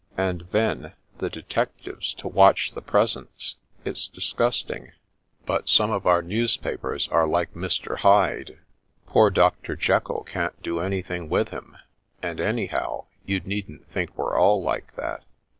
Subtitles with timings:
[0.27, 3.57] "And then, the detectives to watch the presents!
[3.85, 4.93] It's disgusting.
[5.45, 7.97] But some of our newspapers are like Mr.
[7.99, 8.57] Hyde.
[9.05, 9.75] Poor Dr.
[9.75, 11.77] Jekyll can't do anything with him;
[12.23, 15.23] and anyhow, you needn't think we're all like that.